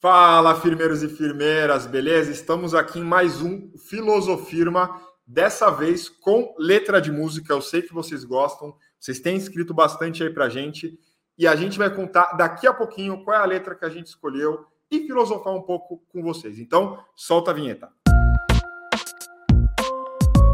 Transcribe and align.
Fala, 0.00 0.54
firmeiros 0.54 1.02
e 1.02 1.08
firmeiras, 1.08 1.84
beleza? 1.84 2.30
Estamos 2.30 2.72
aqui 2.72 3.00
em 3.00 3.04
mais 3.04 3.42
um 3.42 3.72
Filosofirma, 3.76 4.96
dessa 5.26 5.70
vez 5.70 6.08
com 6.08 6.54
letra 6.56 7.00
de 7.00 7.10
música. 7.10 7.52
Eu 7.52 7.60
sei 7.60 7.82
que 7.82 7.92
vocês 7.92 8.22
gostam, 8.22 8.72
vocês 8.96 9.18
têm 9.18 9.36
escrito 9.36 9.74
bastante 9.74 10.22
aí 10.22 10.30
pra 10.30 10.48
gente 10.48 10.96
e 11.36 11.48
a 11.48 11.56
gente 11.56 11.76
vai 11.76 11.92
contar 11.92 12.36
daqui 12.36 12.68
a 12.68 12.72
pouquinho 12.72 13.24
qual 13.24 13.36
é 13.36 13.40
a 13.40 13.44
letra 13.44 13.74
que 13.74 13.84
a 13.84 13.88
gente 13.88 14.06
escolheu 14.06 14.64
e 14.88 15.00
filosofar 15.00 15.52
um 15.52 15.62
pouco 15.62 16.00
com 16.12 16.22
vocês. 16.22 16.60
Então, 16.60 17.02
solta 17.16 17.50
a 17.50 17.54
vinheta. 17.54 17.90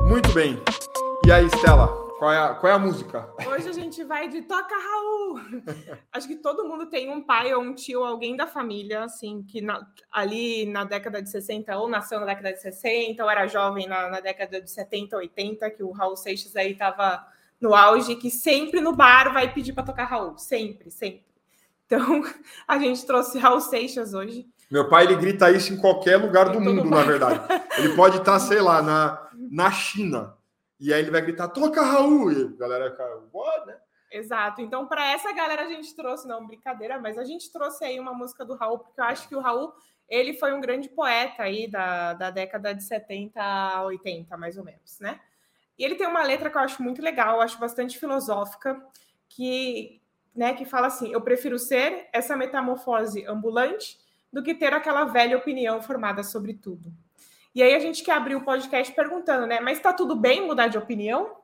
Muito 0.08 0.32
bem. 0.32 0.58
E 1.26 1.30
aí, 1.30 1.45
Stella? 1.48 2.04
Qual 2.25 2.32
é, 2.32 2.38
a, 2.38 2.54
qual 2.54 2.72
é 2.72 2.75
a 2.75 2.79
música? 2.79 3.29
Hoje 3.46 3.68
a 3.68 3.72
gente 3.75 4.02
vai 4.02 4.30
de 4.30 4.40
Toca 4.40 4.75
Raul. 4.75 5.40
Acho 6.11 6.27
que 6.27 6.36
todo 6.36 6.66
mundo 6.66 6.86
tem 6.86 7.11
um 7.11 7.22
pai 7.22 7.52
ou 7.52 7.61
um 7.61 7.75
tio, 7.75 8.02
alguém 8.02 8.34
da 8.34 8.46
família, 8.46 9.04
assim, 9.04 9.43
que 9.43 9.61
na, 9.61 9.86
ali 10.11 10.64
na 10.64 10.84
década 10.84 11.21
de 11.21 11.29
60, 11.29 11.76
ou 11.76 11.86
nasceu 11.86 12.18
na 12.18 12.25
década 12.25 12.54
de 12.54 12.62
60, 12.62 13.22
ou 13.22 13.31
era 13.31 13.46
jovem 13.46 13.86
na, 13.86 14.08
na 14.08 14.21
década 14.21 14.58
de 14.58 14.71
70, 14.71 15.14
80, 15.18 15.71
que 15.72 15.82
o 15.82 15.90
Raul 15.90 16.17
Seixas 16.17 16.57
aí 16.57 16.72
estava 16.72 17.22
no 17.61 17.75
auge, 17.75 18.17
que 18.17 18.31
sempre 18.31 18.81
no 18.81 18.96
bar 18.96 19.31
vai 19.31 19.53
pedir 19.53 19.75
para 19.75 19.84
tocar 19.84 20.04
Raul. 20.04 20.39
Sempre, 20.39 20.90
sempre. 20.90 21.26
Então, 21.84 22.22
a 22.67 22.79
gente 22.79 23.04
trouxe 23.04 23.39
Raul 23.39 23.61
Seixas 23.61 24.14
hoje. 24.14 24.46
Meu 24.70 24.89
pai, 24.89 25.04
ele 25.04 25.17
grita 25.17 25.50
isso 25.50 25.75
em 25.75 25.76
qualquer 25.76 26.17
lugar 26.17 26.48
do 26.48 26.59
mundo, 26.59 26.89
na 26.89 27.03
verdade. 27.03 27.43
Ele 27.76 27.95
pode 27.95 28.17
estar, 28.17 28.40
sei 28.40 28.62
lá, 28.62 28.81
na, 28.81 29.29
na 29.34 29.68
China 29.70 30.43
e 30.84 30.93
aí 30.93 31.00
ele 31.00 31.11
vai 31.11 31.22
gritar, 31.22 31.48
toca 31.48 31.82
Raul! 31.82 32.30
E 32.30 32.42
a 32.44 32.58
galera 32.58 32.91
fica, 32.91 33.05
what, 33.33 33.66
né? 33.66 33.77
Exato. 34.11 34.61
Então, 34.61 34.86
para 34.86 35.11
essa 35.11 35.33
galera, 35.33 35.62
a 35.62 35.69
gente 35.69 35.97
trouxe, 35.97 36.28
não, 36.28 36.47
brincadeira, 36.47 37.00
mas 37.00 37.19
a 37.19 37.25
gente 37.25 37.50
trouxe 37.50 37.84
aí 37.84 37.98
uma 37.98 38.12
música 38.12 38.44
do 38.44 38.55
Raul, 38.55 38.78
porque 38.78 39.00
eu 39.00 39.05
acho 39.05 39.28
que 39.28 39.34
o 39.34 39.41
Raul, 39.41 39.72
ele 40.08 40.34
foi 40.34 40.52
um 40.52 40.61
grande 40.61 40.89
poeta 40.89 41.42
aí 41.42 41.66
da, 41.66 42.12
da 42.12 42.30
década 42.30 42.75
de 42.75 42.84
70 42.84 43.42
a 43.42 43.83
80, 43.84 44.36
mais 44.36 44.59
ou 44.59 44.64
menos, 44.64 45.00
né? 45.00 45.19
E 45.78 45.84
ele 45.84 45.97
tem 45.97 46.06
uma 46.06 46.22
letra 46.22 46.50
que 46.50 46.56
eu 46.56 46.61
acho 46.61 46.83
muito 46.83 47.03
legal, 47.03 47.37
eu 47.37 47.41
acho 47.41 47.59
bastante 47.59 47.98
filosófica, 47.98 48.81
que, 49.28 50.00
né, 50.34 50.55
que 50.55 50.64
fala 50.64 50.87
assim: 50.87 51.12
eu 51.12 51.20
prefiro 51.20 51.59
ser 51.59 52.09
essa 52.12 52.37
metamorfose 52.37 53.27
ambulante 53.27 53.98
do 54.33 54.42
que 54.42 54.55
ter 54.55 54.72
aquela 54.72 55.05
velha 55.05 55.37
opinião 55.37 55.81
formada 55.83 56.22
sobre 56.22 56.55
tudo. 56.55 56.92
E 57.55 57.62
aí 57.62 57.74
a 57.74 57.78
gente 57.78 58.02
quer 58.02 58.12
abrir 58.12 58.34
o 58.34 58.44
podcast 58.44 58.92
perguntando, 58.92 59.47
né? 59.47 59.60
Mas 59.60 59.78
está 59.78 59.92
tudo 59.92 60.16
bem 60.16 60.44
mudar 60.44 60.66
de 60.66 60.77
opinião? 60.77 61.36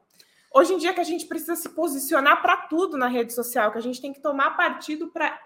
Hoje 0.52 0.74
em 0.74 0.78
dia 0.78 0.92
que 0.92 1.00
a 1.00 1.04
gente 1.04 1.26
precisa 1.26 1.54
se 1.54 1.68
posicionar 1.68 2.42
para 2.42 2.56
tudo 2.56 2.96
na 2.98 3.06
rede 3.06 3.32
social, 3.32 3.70
que 3.70 3.78
a 3.78 3.82
gente 3.82 4.00
tem 4.00 4.12
que 4.12 4.20
tomar 4.20 4.56
partido 4.56 5.08
para 5.08 5.38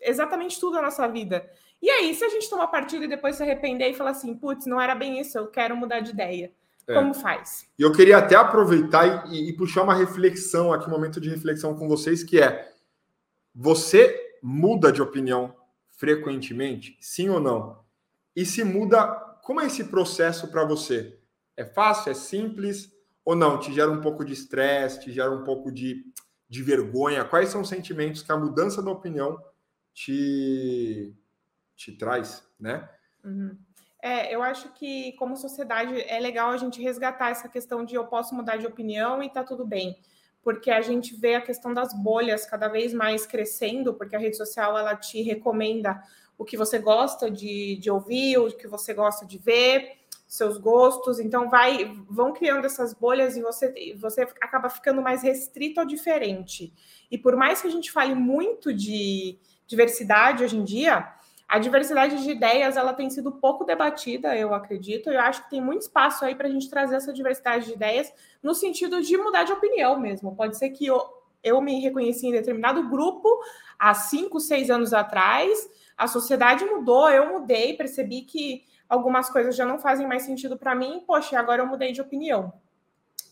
exatamente 0.00 0.58
tudo 0.58 0.74
na 0.74 0.82
nossa 0.82 1.06
vida. 1.06 1.48
E 1.80 1.88
aí, 1.88 2.12
se 2.12 2.24
a 2.24 2.28
gente 2.28 2.50
tomar 2.50 2.66
partido 2.66 3.04
e 3.04 3.08
depois 3.08 3.36
se 3.36 3.42
arrepender 3.44 3.90
e 3.90 3.94
falar 3.94 4.10
assim, 4.10 4.34
putz, 4.34 4.66
não 4.66 4.80
era 4.80 4.96
bem 4.96 5.20
isso, 5.20 5.38
eu 5.38 5.46
quero 5.46 5.76
mudar 5.76 6.00
de 6.00 6.10
ideia. 6.10 6.52
É. 6.88 6.94
Como 6.94 7.14
faz? 7.14 7.68
E 7.78 7.82
eu 7.82 7.92
queria 7.92 8.18
até 8.18 8.34
aproveitar 8.34 9.30
e, 9.30 9.50
e 9.50 9.52
puxar 9.52 9.82
uma 9.82 9.94
reflexão 9.94 10.72
aqui, 10.72 10.88
um 10.88 10.90
momento 10.90 11.20
de 11.20 11.28
reflexão 11.28 11.76
com 11.76 11.86
vocês, 11.86 12.24
que 12.24 12.40
é: 12.40 12.72
você 13.54 14.36
muda 14.42 14.90
de 14.90 15.02
opinião 15.02 15.54
frequentemente? 15.90 16.96
Sim 16.98 17.28
ou 17.28 17.38
não? 17.38 17.78
E 18.34 18.44
se 18.46 18.64
muda 18.64 19.27
como 19.48 19.62
é 19.62 19.66
esse 19.66 19.84
processo 19.84 20.48
para 20.48 20.62
você? 20.62 21.18
É 21.56 21.64
fácil? 21.64 22.12
É 22.12 22.14
simples? 22.14 22.92
Ou 23.24 23.34
não? 23.34 23.58
Te 23.58 23.72
gera 23.72 23.90
um 23.90 24.02
pouco 24.02 24.22
de 24.22 24.34
estresse? 24.34 25.00
Te 25.00 25.10
gera 25.10 25.30
um 25.30 25.42
pouco 25.42 25.72
de, 25.72 26.04
de 26.46 26.62
vergonha? 26.62 27.24
Quais 27.24 27.48
são 27.48 27.62
os 27.62 27.68
sentimentos 27.70 28.22
que 28.22 28.30
a 28.30 28.36
mudança 28.36 28.82
da 28.82 28.90
opinião 28.90 29.42
te, 29.94 31.16
te 31.74 31.92
traz, 31.92 32.46
né? 32.60 32.86
Uhum. 33.24 33.56
É, 34.02 34.34
eu 34.34 34.42
acho 34.42 34.68
que 34.74 35.12
como 35.12 35.34
sociedade 35.34 35.98
é 35.98 36.20
legal 36.20 36.50
a 36.50 36.58
gente 36.58 36.82
resgatar 36.82 37.30
essa 37.30 37.48
questão 37.48 37.86
de 37.86 37.94
eu 37.94 38.04
posso 38.04 38.34
mudar 38.34 38.58
de 38.58 38.66
opinião 38.66 39.22
e 39.22 39.30
tá 39.30 39.42
tudo 39.42 39.66
bem, 39.66 39.98
porque 40.42 40.70
a 40.70 40.82
gente 40.82 41.16
vê 41.16 41.36
a 41.36 41.40
questão 41.40 41.72
das 41.72 41.94
bolhas 41.94 42.44
cada 42.44 42.68
vez 42.68 42.92
mais 42.92 43.24
crescendo, 43.24 43.94
porque 43.94 44.14
a 44.14 44.18
rede 44.18 44.36
social 44.36 44.76
ela 44.76 44.94
te 44.94 45.22
recomenda 45.22 46.02
o 46.38 46.44
que 46.44 46.56
você 46.56 46.78
gosta 46.78 47.28
de, 47.28 47.76
de 47.76 47.90
ouvir, 47.90 48.38
o 48.38 48.56
que 48.56 48.68
você 48.68 48.94
gosta 48.94 49.26
de 49.26 49.36
ver, 49.36 49.98
seus 50.26 50.56
gostos. 50.56 51.18
Então, 51.18 51.50
vai, 51.50 51.92
vão 52.08 52.32
criando 52.32 52.64
essas 52.64 52.94
bolhas 52.94 53.36
e 53.36 53.42
você, 53.42 53.96
você 53.98 54.22
acaba 54.40 54.70
ficando 54.70 55.02
mais 55.02 55.22
restrito 55.22 55.80
ao 55.80 55.86
diferente. 55.86 56.72
E 57.10 57.18
por 57.18 57.34
mais 57.34 57.60
que 57.60 57.66
a 57.66 57.70
gente 57.70 57.90
fale 57.90 58.14
muito 58.14 58.72
de 58.72 59.36
diversidade 59.66 60.44
hoje 60.44 60.56
em 60.56 60.64
dia, 60.64 61.12
a 61.48 61.58
diversidade 61.58 62.22
de 62.22 62.30
ideias 62.30 62.76
ela 62.76 62.92
tem 62.92 63.08
sido 63.08 63.32
pouco 63.32 63.64
debatida, 63.64 64.36
eu 64.36 64.52
acredito. 64.52 65.10
Eu 65.10 65.20
acho 65.20 65.42
que 65.44 65.50
tem 65.50 65.62
muito 65.62 65.82
espaço 65.82 66.24
aí 66.24 66.34
para 66.34 66.46
a 66.46 66.50
gente 66.50 66.68
trazer 66.68 66.96
essa 66.96 67.12
diversidade 67.12 67.66
de 67.66 67.72
ideias 67.72 68.12
no 68.42 68.54
sentido 68.54 69.00
de 69.00 69.16
mudar 69.16 69.44
de 69.44 69.52
opinião 69.52 69.98
mesmo. 69.98 70.36
Pode 70.36 70.58
ser 70.58 70.68
que 70.70 70.86
eu, 70.86 71.02
eu 71.42 71.60
me 71.62 71.80
reconheci 71.80 72.26
em 72.26 72.32
determinado 72.32 72.86
grupo 72.90 73.28
há 73.78 73.94
cinco, 73.94 74.38
seis 74.38 74.68
anos 74.68 74.92
atrás 74.92 75.66
a 75.98 76.06
sociedade 76.06 76.64
mudou, 76.64 77.10
eu 77.10 77.28
mudei, 77.32 77.74
percebi 77.74 78.22
que 78.22 78.62
algumas 78.88 79.28
coisas 79.28 79.56
já 79.56 79.66
não 79.66 79.80
fazem 79.80 80.06
mais 80.06 80.22
sentido 80.22 80.56
para 80.56 80.74
mim, 80.74 81.02
poxa, 81.04 81.38
agora 81.38 81.60
eu 81.62 81.66
mudei 81.66 81.90
de 81.92 82.00
opinião. 82.00 82.52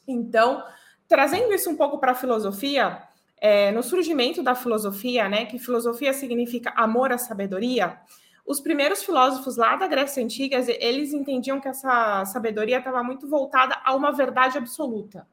Então, 0.06 0.64
trazendo 1.06 1.52
isso 1.54 1.70
um 1.70 1.76
pouco 1.76 1.98
para 1.98 2.12
a 2.12 2.14
filosofia, 2.14 3.02
é, 3.38 3.70
no 3.70 3.82
surgimento 3.82 4.42
da 4.42 4.54
filosofia, 4.54 5.28
né, 5.28 5.46
que 5.46 5.58
filosofia 5.58 6.12
significa 6.12 6.72
amor 6.76 7.12
à 7.12 7.18
sabedoria, 7.18 7.98
os 8.44 8.60
primeiros 8.60 9.02
filósofos 9.02 9.56
lá 9.56 9.76
da 9.76 9.86
Grécia 9.86 10.22
Antiga, 10.22 10.56
eles 10.80 11.12
entendiam 11.12 11.60
que 11.60 11.68
essa 11.68 12.24
sabedoria 12.24 12.78
estava 12.78 13.02
muito 13.02 13.28
voltada 13.28 13.80
a 13.84 13.94
uma 13.94 14.12
verdade 14.12 14.58
absoluta. 14.58 15.26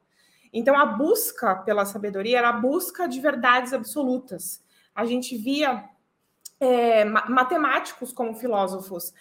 Então, 0.52 0.78
a 0.78 0.86
busca 0.86 1.56
pela 1.56 1.86
sabedoria 1.86 2.40
era 2.40 2.50
a 2.50 2.54
busca 2.54 3.08
de 3.08 3.20
verdades 3.20 3.74
absolutas. 3.74 4.64
A 4.96 5.06
gente 5.06 5.36
via 5.36 5.90
é, 6.63 7.06
matemáticos 7.06 8.12
como 8.12 8.34
filósofos. 8.34 9.13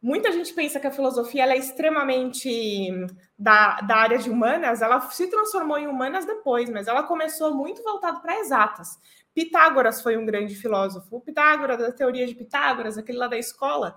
Muita 0.00 0.30
gente 0.30 0.52
pensa 0.52 0.78
que 0.78 0.86
a 0.86 0.90
filosofia 0.90 1.46
é 1.46 1.56
extremamente 1.56 2.90
da, 3.38 3.80
da 3.80 3.96
área 3.96 4.18
de 4.18 4.30
humanas, 4.30 4.82
ela 4.82 5.00
se 5.10 5.26
transformou 5.28 5.78
em 5.78 5.86
humanas 5.86 6.24
depois, 6.24 6.70
mas 6.70 6.86
ela 6.86 7.02
começou 7.02 7.54
muito 7.54 7.82
voltada 7.82 8.20
para 8.20 8.38
exatas. 8.38 8.98
Pitágoras 9.34 10.00
foi 10.00 10.16
um 10.16 10.24
grande 10.24 10.54
filósofo. 10.54 11.16
O 11.16 11.20
Pitágoras, 11.20 11.78
da 11.78 11.92
teoria 11.92 12.26
de 12.26 12.34
Pitágoras, 12.34 12.96
aquele 12.96 13.18
lá 13.18 13.26
da 13.26 13.38
escola, 13.38 13.96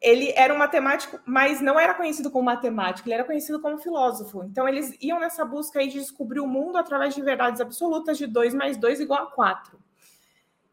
ele 0.00 0.32
era 0.36 0.54
um 0.54 0.58
matemático, 0.58 1.18
mas 1.26 1.60
não 1.60 1.80
era 1.80 1.94
conhecido 1.94 2.30
como 2.30 2.44
matemático, 2.44 3.08
ele 3.08 3.14
era 3.14 3.24
conhecido 3.24 3.60
como 3.60 3.78
filósofo. 3.78 4.44
Então, 4.44 4.68
eles 4.68 4.96
iam 5.00 5.18
nessa 5.18 5.44
busca 5.44 5.80
aí 5.80 5.88
de 5.88 5.98
descobrir 5.98 6.40
o 6.40 6.46
mundo 6.46 6.76
através 6.76 7.14
de 7.14 7.22
verdades 7.22 7.60
absolutas 7.60 8.18
de 8.18 8.26
2 8.26 8.54
mais 8.54 8.76
2 8.76 9.00
igual 9.00 9.24
a 9.24 9.30
4. 9.30 9.78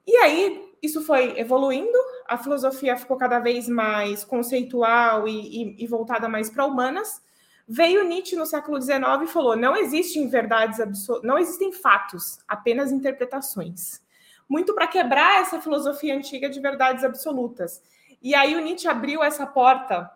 E 0.06 0.16
aí, 0.18 0.71
isso 0.81 1.02
foi 1.02 1.40
evoluindo, 1.40 1.97
a 2.28 2.38
filosofia 2.38 2.97
ficou 2.97 3.18
cada 3.18 3.40
vez 3.40 3.68
mais 3.68 4.24
conceitual 4.24 5.28
e, 5.28 5.75
e, 5.78 5.84
e 5.84 5.88
voltada 5.88 6.28
mais 6.28 6.50
para 6.50 6.66
humanas. 6.66 7.22
Veio 7.68 8.03
Nietzsche 8.03 8.36
no 8.36 8.46
século 8.46 8.81
XIX 8.81 9.00
e 9.24 9.28
falou: 9.28 9.56
não 9.56 9.75
existem 9.75 10.28
verdades 10.28 10.80
absolutas, 10.80 11.28
não 11.28 11.38
existem 11.38 11.72
fatos, 11.72 12.40
apenas 12.47 12.92
interpretações. 12.92 14.02
Muito 14.50 14.74
para 14.74 14.88
quebrar 14.88 15.42
essa 15.42 15.62
filosofia 15.62 16.16
antiga 16.16 16.50
de 16.50 16.59
verdades 16.59 17.03
absolutas. 17.03 17.81
E 18.22 18.36
aí 18.36 18.56
o 18.56 18.62
Nietzsche 18.62 18.88
abriu 18.88 19.24
essa 19.24 19.46
porta 19.46 20.12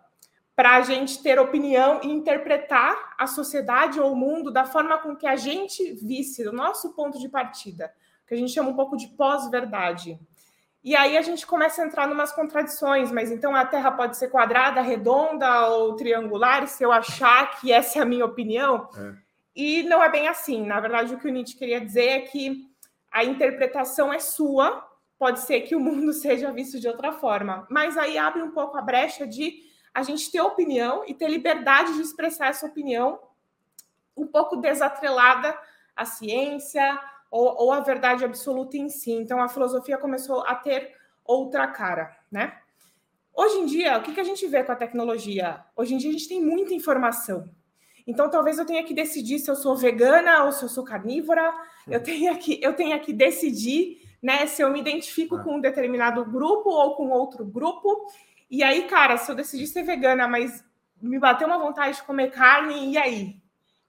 para 0.54 0.76
a 0.76 0.80
gente 0.80 1.22
ter 1.22 1.38
opinião 1.38 2.00
e 2.02 2.08
interpretar 2.08 3.14
a 3.18 3.26
sociedade 3.26 4.00
ou 4.00 4.12
o 4.12 4.16
mundo 4.16 4.50
da 4.50 4.64
forma 4.64 4.98
com 4.98 5.14
que 5.14 5.26
a 5.26 5.36
gente 5.36 5.92
visse, 5.92 6.42
do 6.42 6.52
nosso 6.52 6.94
ponto 6.94 7.18
de 7.18 7.28
partida, 7.28 7.92
que 8.26 8.32
a 8.32 8.36
gente 8.36 8.52
chama 8.52 8.70
um 8.70 8.74
pouco 8.74 8.96
de 8.96 9.08
pós-verdade. 9.08 10.18
E 10.86 10.94
aí 10.94 11.18
a 11.18 11.22
gente 11.22 11.44
começa 11.44 11.82
a 11.82 11.84
entrar 11.84 12.06
numas 12.06 12.30
contradições, 12.30 13.10
mas 13.10 13.32
então 13.32 13.56
a 13.56 13.66
Terra 13.66 13.90
pode 13.90 14.16
ser 14.16 14.28
quadrada, 14.28 14.80
redonda 14.80 15.66
ou 15.70 15.96
triangular, 15.96 16.68
se 16.68 16.84
eu 16.84 16.92
achar 16.92 17.58
que 17.58 17.72
essa 17.72 17.98
é 17.98 18.02
a 18.02 18.04
minha 18.04 18.24
opinião. 18.24 18.88
É. 18.96 19.14
E 19.56 19.82
não 19.82 20.00
é 20.00 20.08
bem 20.08 20.28
assim. 20.28 20.64
Na 20.64 20.78
verdade, 20.78 21.12
o 21.12 21.18
que 21.18 21.26
o 21.26 21.32
Nietzsche 21.32 21.56
queria 21.56 21.80
dizer 21.80 22.06
é 22.06 22.20
que 22.20 22.70
a 23.10 23.24
interpretação 23.24 24.12
é 24.12 24.20
sua, 24.20 24.88
pode 25.18 25.40
ser 25.40 25.62
que 25.62 25.74
o 25.74 25.80
mundo 25.80 26.12
seja 26.14 26.52
visto 26.52 26.78
de 26.78 26.86
outra 26.86 27.10
forma, 27.10 27.66
mas 27.68 27.98
aí 27.98 28.16
abre 28.16 28.40
um 28.40 28.52
pouco 28.52 28.78
a 28.78 28.80
brecha 28.80 29.26
de 29.26 29.64
a 29.92 30.04
gente 30.04 30.30
ter 30.30 30.40
opinião 30.40 31.02
e 31.04 31.12
ter 31.12 31.28
liberdade 31.28 31.94
de 31.94 32.02
expressar 32.02 32.46
essa 32.46 32.64
opinião 32.64 33.18
um 34.16 34.28
pouco 34.28 34.54
desatrelada 34.58 35.58
à 35.96 36.04
ciência, 36.04 36.96
ou, 37.30 37.54
ou 37.62 37.72
a 37.72 37.80
verdade 37.80 38.24
absoluta 38.24 38.76
em 38.76 38.88
si. 38.88 39.12
Então 39.12 39.40
a 39.40 39.48
filosofia 39.48 39.98
começou 39.98 40.40
a 40.40 40.54
ter 40.54 40.94
outra 41.24 41.66
cara, 41.66 42.16
né? 42.30 42.58
Hoje 43.34 43.58
em 43.58 43.66
dia, 43.66 43.98
o 43.98 44.02
que, 44.02 44.14
que 44.14 44.20
a 44.20 44.24
gente 44.24 44.46
vê 44.46 44.64
com 44.64 44.72
a 44.72 44.76
tecnologia? 44.76 45.62
Hoje 45.76 45.94
em 45.94 45.98
dia 45.98 46.10
a 46.10 46.12
gente 46.12 46.28
tem 46.28 46.42
muita 46.42 46.72
informação. 46.72 47.44
Então 48.06 48.30
talvez 48.30 48.58
eu 48.58 48.64
tenha 48.64 48.84
que 48.84 48.94
decidir 48.94 49.38
se 49.38 49.50
eu 49.50 49.56
sou 49.56 49.76
vegana 49.76 50.44
ou 50.44 50.52
se 50.52 50.62
eu 50.62 50.68
sou 50.68 50.84
carnívora. 50.84 51.52
Eu 51.86 52.02
tenha 52.02 52.36
que, 52.36 52.58
eu 52.62 52.74
tenha 52.74 52.98
que 52.98 53.12
decidir 53.12 54.06
né? 54.26 54.44
Se 54.46 54.62
eu 54.62 54.70
me 54.70 54.80
identifico 54.80 55.36
ah. 55.36 55.42
com 55.44 55.56
um 55.56 55.60
determinado 55.60 56.24
grupo 56.24 56.68
ou 56.70 56.96
com 56.96 57.10
outro 57.10 57.44
grupo. 57.44 58.06
E 58.50 58.62
aí, 58.62 58.88
cara, 58.88 59.16
se 59.16 59.30
eu 59.30 59.36
decidir 59.36 59.68
ser 59.68 59.84
vegana, 59.84 60.26
mas 60.26 60.64
me 61.00 61.18
bateu 61.18 61.46
uma 61.46 61.58
vontade 61.58 61.96
de 61.96 62.02
comer 62.02 62.30
carne, 62.30 62.92
e 62.92 62.98
aí? 62.98 63.36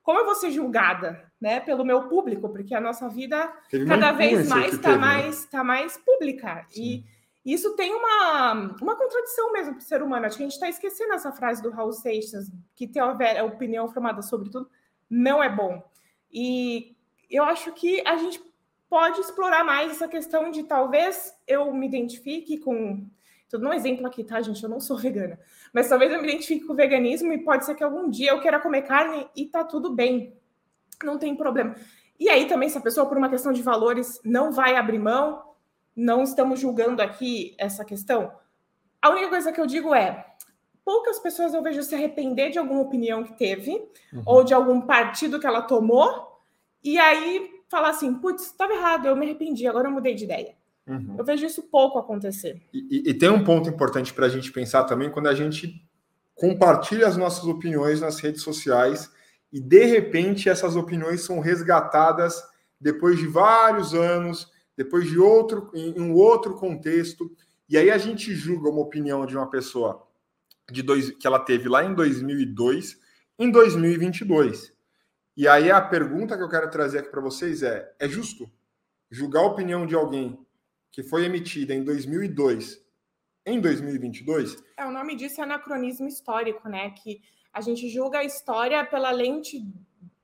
Como 0.04 0.20
eu 0.20 0.26
vou 0.26 0.36
ser 0.36 0.52
julgada, 0.52 1.27
né, 1.40 1.60
pelo 1.60 1.86
meu 1.86 2.08
público? 2.08 2.50
Porque 2.50 2.74
a 2.74 2.82
nossa 2.82 3.08
vida 3.08 3.52
cada 3.88 4.12
vez 4.12 4.48
mais 4.48 4.74
está 4.74 4.92
né? 4.92 4.98
mais, 4.98 5.46
tá 5.46 5.64
mais 5.64 5.98
pública. 5.98 6.66
Sim. 6.70 7.04
E 7.46 7.54
isso 7.54 7.76
tem 7.76 7.94
uma, 7.94 8.76
uma 8.82 8.96
contradição 8.96 9.54
mesmo 9.54 9.76
para 9.76 9.82
o 9.82 9.86
ser 9.86 10.04
humano. 10.04 10.26
Acho 10.26 10.36
que 10.36 10.44
a 10.44 10.46
gente 10.46 10.56
está 10.56 10.68
esquecendo 10.68 11.14
essa 11.14 11.32
frase 11.32 11.62
do 11.64 11.70
Raul 11.70 11.94
Seixas, 11.94 12.52
que 12.76 12.88
ter 12.88 13.00
a 13.00 13.44
opinião 13.46 13.88
formada 13.88 14.22
sobre 14.22 14.50
tudo 14.50 14.70
não 15.10 15.42
é 15.42 15.50
bom. 15.50 15.82
E 16.32 16.96
eu 17.30 17.44
acho 17.44 17.72
que 17.72 18.06
a 18.06 18.18
gente 18.18 18.42
pode 18.90 19.20
explorar 19.20 19.64
mais 19.64 19.92
essa 19.92 20.08
questão 20.08 20.52
de 20.52 20.64
talvez 20.64 21.34
eu 21.48 21.74
me 21.74 21.88
identifique 21.88 22.58
com. 22.58 23.08
Estou 23.44 23.62
dando 23.62 23.72
um 23.72 23.76
exemplo 23.76 24.06
aqui, 24.06 24.26
tá, 24.26 24.42
gente? 24.42 24.62
Eu 24.62 24.70
não 24.70 24.80
sou 24.80 24.98
vegana. 25.00 25.40
Mas 25.74 25.88
talvez 25.88 26.12
eu 26.12 26.22
me 26.22 26.28
identifique 26.28 26.66
com 26.66 26.74
o 26.74 26.76
veganismo 26.76 27.32
e 27.32 27.44
pode 27.44 27.66
ser 27.66 27.76
que 27.76 27.84
algum 27.84 28.10
dia 28.10 28.32
eu 28.32 28.42
queira 28.42 28.60
comer 28.60 28.82
carne 28.82 29.28
e 29.36 29.46
tá 29.46 29.64
tudo 29.64 29.94
bem. 29.94 30.36
Não 31.04 31.18
tem 31.18 31.36
problema. 31.36 31.76
E 32.20 32.30
aí 32.30 32.48
também, 32.48 32.70
se 32.70 32.78
a 32.78 32.82
pessoa, 32.82 33.08
por 33.08 33.18
uma 33.18 33.30
questão 33.30 33.54
de 33.54 33.62
valores, 33.62 34.20
não 34.24 34.52
vai 34.52 34.76
abrir 34.76 35.00
mão, 35.00 35.44
não 35.96 36.24
estamos 36.24 36.60
julgando 36.60 37.02
aqui 37.02 37.56
essa 37.58 37.86
questão. 37.86 38.32
A 39.02 39.10
única 39.10 39.30
coisa 39.30 39.52
que 39.52 39.62
eu 39.62 39.68
digo 39.68 39.94
é: 39.94 40.26
poucas 40.84 41.20
pessoas 41.20 41.54
eu 41.54 41.62
vejo 41.62 41.84
se 41.84 41.94
arrepender 41.94 42.50
de 42.52 42.60
alguma 42.60 42.82
opinião 42.82 43.24
que 43.24 43.38
teve, 43.38 43.72
uhum. 44.14 44.24
ou 44.26 44.44
de 44.44 44.54
algum 44.54 44.82
partido 44.82 45.40
que 45.40 45.46
ela 45.46 45.62
tomou, 45.62 46.42
e 46.84 46.98
aí 46.98 47.52
falar 47.70 47.90
assim, 47.90 48.14
putz, 48.16 48.44
estava 48.44 48.74
errado, 48.74 49.08
eu 49.08 49.16
me 49.16 49.26
arrependi, 49.26 49.68
agora 49.68 49.88
eu 49.88 49.92
mudei 49.92 50.16
de 50.16 50.24
ideia. 50.24 50.56
Uhum. 50.88 51.16
Eu 51.18 51.26
vejo 51.26 51.46
isso 51.46 51.64
pouco 51.64 52.00
acontecer. 52.00 52.62
E, 52.74 52.80
e, 52.90 53.10
e 53.10 53.14
tem 53.14 53.30
um 53.30 53.44
ponto 53.44 53.70
importante 53.70 54.14
para 54.14 54.26
a 54.26 54.30
gente 54.30 54.52
pensar 54.52 54.86
também 54.86 55.12
quando 55.12 55.28
a 55.28 55.36
gente 55.36 55.86
compartilha 56.34 57.08
as 57.08 57.18
nossas 57.18 57.44
opiniões 57.44 58.00
nas 58.00 58.20
redes 58.20 58.42
sociais 58.42 59.12
e 59.52 59.60
de 59.60 59.86
repente 59.86 60.50
essas 60.50 60.76
opiniões 60.76 61.22
são 61.22 61.40
resgatadas 61.40 62.44
depois 62.80 63.18
de 63.18 63.28
vários 63.28 63.94
anos, 63.94 64.52
depois 64.76 65.10
de 65.10 65.18
outro 65.18 65.72
em 65.74 66.00
um 66.00 66.14
outro 66.14 66.56
contexto, 66.56 67.32
e 67.70 67.78
aí 67.78 67.90
a 67.90 67.98
gente 67.98 68.34
julga 68.34 68.70
uma 68.70 68.82
opinião 68.82 69.26
de 69.26 69.36
uma 69.36 69.50
pessoa 69.50 70.08
de 70.72 70.82
dois, 70.82 71.12
que 71.12 71.26
ela 71.26 71.40
teve 71.40 71.68
lá 71.68 71.84
em 71.84 71.94
2002 71.94 73.00
em 73.40 73.52
2022. 73.52 74.74
E 75.36 75.48
aí 75.48 75.70
a 75.70 75.82
pergunta 75.82 76.36
que 76.36 76.44
eu 76.44 76.50
quero 76.50 76.70
trazer 76.70 77.00
aqui 77.00 77.10
para 77.10 77.22
vocês 77.22 77.64
é: 77.64 77.94
é 78.00 78.08
justo 78.08 78.50
julgar 79.10 79.42
a 79.42 79.48
opinião 79.48 79.86
de 79.86 79.96
alguém 79.96 80.40
que 80.92 81.04
foi 81.04 81.26
emitida 81.26 81.74
em 81.74 81.84
2002 81.84 82.86
em 83.46 83.62
2022? 83.62 84.62
É, 84.76 84.86
o 84.86 84.92
nome 84.92 85.16
disso 85.16 85.40
é 85.40 85.44
anacronismo 85.44 86.08
histórico, 86.08 86.68
né? 86.68 86.90
Que 86.92 87.22
a 87.54 87.62
gente 87.62 87.90
julga 87.90 88.20
a 88.20 88.24
história 88.24 88.84
pela 88.86 89.12
lente 89.12 89.66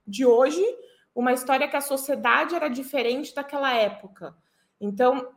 de 0.06 0.26
hoje, 0.26 0.64
uma 1.16 1.34
história 1.34 1.68
que 1.68 1.76
a 1.76 1.82
sociedade 1.82 2.56
era 2.56 2.68
diferente 2.68 3.34
daquela 3.34 3.74
época. 3.74 4.36
Então, 4.80 5.28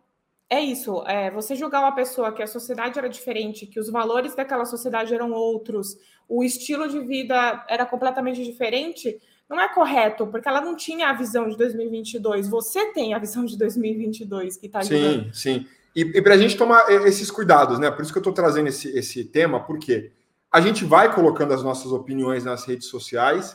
é 0.49 0.61
isso. 0.61 1.03
É, 1.07 1.31
você 1.31 1.55
julgar 1.55 1.81
uma 1.81 1.95
pessoa 1.95 2.33
que 2.33 2.43
a 2.43 2.47
sociedade 2.47 2.99
era 2.99 3.09
diferente, 3.09 3.67
que 3.67 3.81
os 3.81 3.91
valores 3.91 4.35
daquela 4.35 4.65
sociedade 4.65 5.15
eram 5.15 5.33
outros, 5.33 5.97
o 6.29 6.43
estilo 6.43 6.89
de 6.89 7.01
vida 7.01 7.65
era 7.69 7.85
completamente 7.85 8.43
diferente, 8.45 9.21
não 9.49 9.61
é 9.61 9.73
correto, 9.73 10.27
porque 10.27 10.49
ela 10.49 10.61
não 10.61 10.77
tinha 10.77 11.09
a 11.09 11.13
visão 11.13 11.49
de 11.49 11.57
2022. 11.57 12.49
Você 12.49 12.93
tem 12.93 13.15
a 13.15 13.19
visão 13.19 13.45
de 13.45 13.57
2022 13.57 14.57
que 14.57 14.67
está 14.67 14.83
Sim, 14.83 15.31
sim. 15.33 15.67
E, 15.95 16.01
e 16.01 16.23
para 16.23 16.35
a 16.35 16.39
gente 16.39 16.57
tomar 16.57 16.91
esses 17.07 17.31
cuidados, 17.31 17.79
né? 17.79 17.91
Por 17.91 18.03
isso 18.03 18.13
que 18.13 18.19
eu 18.19 18.21
estou 18.21 18.33
trazendo 18.33 18.69
esse, 18.69 18.89
esse 18.97 19.25
tema, 19.25 19.61
porque 19.61 20.11
a 20.57 20.61
gente 20.63 20.87
vai 20.87 21.15
colocando 21.15 21.53
as 21.53 21.63
nossas 21.63 21.93
opiniões 21.93 22.43
nas 22.43 22.65
redes 22.65 22.87
sociais 22.87 23.55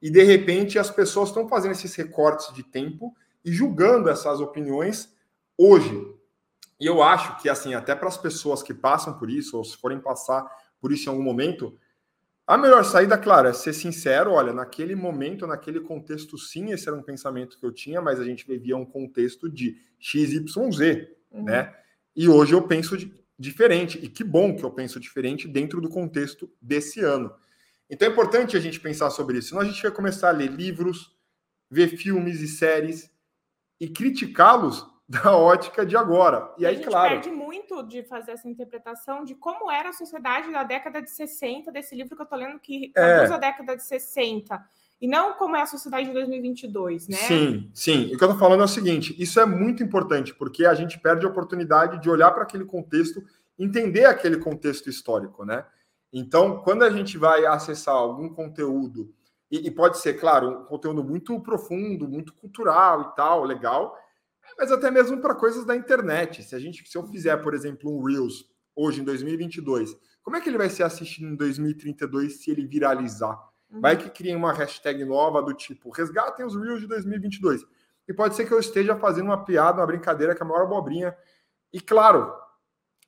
e 0.00 0.08
de 0.08 0.22
repente 0.22 0.78
as 0.78 0.88
pessoas 0.88 1.30
estão 1.30 1.48
fazendo 1.48 1.72
esses 1.72 1.92
recortes 1.96 2.54
de 2.54 2.62
tempo 2.62 3.12
e 3.44 3.52
julgando 3.52 4.08
essas 4.08 4.40
opiniões 4.40 5.12
hoje. 5.58 6.06
E 6.78 6.86
eu 6.86 7.02
acho 7.02 7.36
que, 7.42 7.48
assim, 7.48 7.74
até 7.74 7.96
para 7.96 8.06
as 8.06 8.16
pessoas 8.16 8.62
que 8.62 8.72
passam 8.72 9.18
por 9.18 9.28
isso, 9.28 9.58
ou 9.58 9.64
se 9.64 9.76
forem 9.76 9.98
passar 9.98 10.46
por 10.80 10.92
isso 10.92 11.08
em 11.08 11.10
algum 11.10 11.24
momento, 11.24 11.76
a 12.46 12.56
melhor 12.56 12.84
saída, 12.84 13.18
claro, 13.18 13.48
é 13.48 13.52
ser 13.52 13.72
sincero. 13.72 14.30
Olha, 14.30 14.52
naquele 14.52 14.94
momento, 14.94 15.48
naquele 15.48 15.80
contexto, 15.80 16.38
sim, 16.38 16.70
esse 16.70 16.86
era 16.86 16.96
um 16.96 17.02
pensamento 17.02 17.58
que 17.58 17.66
eu 17.66 17.72
tinha, 17.72 18.00
mas 18.00 18.20
a 18.20 18.24
gente 18.24 18.46
vivia 18.46 18.76
um 18.76 18.86
contexto 18.86 19.50
de 19.50 19.76
XYZ, 19.98 20.46
uhum. 21.32 21.42
né? 21.42 21.74
E 22.14 22.28
hoje 22.28 22.52
eu 22.52 22.62
penso 22.62 22.96
de, 22.96 23.12
diferente. 23.38 23.98
E 24.02 24.08
que 24.08 24.24
bom 24.24 24.54
que 24.56 24.64
eu 24.64 24.70
penso 24.70 25.00
diferente 25.00 25.46
dentro 25.48 25.80
do 25.80 25.88
contexto 25.88 26.50
desse 26.60 27.00
ano. 27.00 27.34
Então 27.88 28.08
é 28.08 28.10
importante 28.10 28.56
a 28.56 28.60
gente 28.60 28.80
pensar 28.80 29.10
sobre 29.10 29.38
isso. 29.38 29.50
Senão 29.50 29.62
a 29.62 29.64
gente 29.64 29.82
vai 29.82 29.90
começar 29.90 30.28
a 30.28 30.32
ler 30.32 30.50
livros, 30.50 31.16
ver 31.70 31.88
filmes 31.88 32.40
e 32.40 32.48
séries 32.48 33.10
e 33.80 33.88
criticá-los 33.88 34.86
da 35.08 35.36
ótica 35.36 35.86
de 35.86 35.96
agora. 35.96 36.52
E, 36.58 36.62
e 36.62 36.66
aí, 36.66 36.74
a 36.74 36.76
gente 36.76 36.88
claro. 36.88 37.10
perde 37.10 37.30
muito 37.30 37.82
de 37.84 38.02
fazer 38.02 38.32
essa 38.32 38.48
interpretação 38.48 39.24
de 39.24 39.34
como 39.34 39.70
era 39.70 39.90
a 39.90 39.92
sociedade 39.92 40.50
da 40.50 40.64
década 40.64 41.00
de 41.00 41.10
60, 41.10 41.70
desse 41.70 41.94
livro 41.94 42.16
que 42.16 42.22
eu 42.22 42.24
estou 42.24 42.38
lendo, 42.38 42.58
que 42.58 42.92
é. 42.96 43.24
a 43.24 43.38
década 43.38 43.76
de 43.76 43.84
60. 43.84 44.60
E 45.00 45.06
não 45.06 45.34
como 45.34 45.56
é 45.56 45.62
a 45.62 45.66
sociedade 45.66 46.06
de 46.06 46.14
2022, 46.14 47.08
né? 47.08 47.16
Sim, 47.16 47.70
sim. 47.74 48.04
O 48.14 48.18
que 48.18 48.24
eu 48.24 48.28
estou 48.30 48.38
falando 48.38 48.62
é 48.62 48.64
o 48.64 48.68
seguinte: 48.68 49.14
isso 49.18 49.38
é 49.38 49.44
muito 49.44 49.82
importante, 49.82 50.34
porque 50.34 50.64
a 50.64 50.74
gente 50.74 50.98
perde 50.98 51.26
a 51.26 51.28
oportunidade 51.28 52.00
de 52.00 52.08
olhar 52.08 52.30
para 52.30 52.44
aquele 52.44 52.64
contexto, 52.64 53.22
entender 53.58 54.06
aquele 54.06 54.38
contexto 54.38 54.88
histórico, 54.88 55.44
né? 55.44 55.64
Então, 56.12 56.62
quando 56.62 56.82
a 56.82 56.90
gente 56.90 57.18
vai 57.18 57.44
acessar 57.44 57.94
algum 57.94 58.28
conteúdo, 58.28 59.14
e, 59.50 59.66
e 59.66 59.70
pode 59.70 59.98
ser, 59.98 60.14
claro, 60.14 60.62
um 60.62 60.64
conteúdo 60.64 61.04
muito 61.04 61.38
profundo, 61.40 62.08
muito 62.08 62.32
cultural 62.34 63.02
e 63.02 63.16
tal, 63.16 63.44
legal, 63.44 63.96
mas 64.58 64.72
até 64.72 64.90
mesmo 64.90 65.20
para 65.20 65.34
coisas 65.34 65.64
da 65.64 65.76
internet. 65.76 66.42
Se 66.42 66.54
a 66.54 66.58
gente, 66.58 66.88
se 66.88 66.96
eu 66.96 67.06
fizer, 67.06 67.36
por 67.38 67.54
exemplo, 67.54 67.90
um 67.90 68.02
Reels 68.02 68.44
hoje 68.74 69.00
em 69.00 69.04
2022, 69.04 69.96
como 70.22 70.36
é 70.36 70.40
que 70.40 70.48
ele 70.48 70.58
vai 70.58 70.68
ser 70.68 70.82
assistido 70.82 71.26
em 71.26 71.36
2032 71.36 72.42
se 72.42 72.50
ele 72.50 72.66
viralizar? 72.66 73.38
Uhum. 73.70 73.80
Vai 73.80 73.96
que 73.96 74.08
cria 74.10 74.36
uma 74.36 74.52
hashtag 74.52 75.04
nova 75.04 75.42
do 75.42 75.52
tipo 75.52 75.90
resgatem 75.90 76.44
os 76.44 76.54
Reels 76.54 76.80
de 76.80 76.86
2022. 76.86 77.64
E 78.08 78.14
pode 78.14 78.36
ser 78.36 78.46
que 78.46 78.52
eu 78.52 78.60
esteja 78.60 78.96
fazendo 78.96 79.26
uma 79.26 79.44
piada, 79.44 79.80
uma 79.80 79.86
brincadeira 79.86 80.34
que 80.34 80.42
é 80.42 80.44
a 80.44 80.48
maior 80.48 80.62
abobrinha. 80.62 81.16
E 81.72 81.80
claro, 81.80 82.32